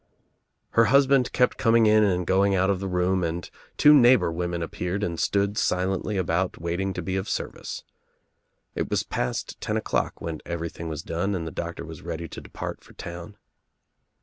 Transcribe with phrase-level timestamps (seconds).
[0.71, 4.31] Her husband kept com ing in and going out of the room and two neighbor
[4.31, 7.83] women appeared and stood silently about waiting to be of service.
[8.73, 12.41] It was past ten o'clock when everything was done and the doctor was ready to
[12.41, 13.37] depart for town.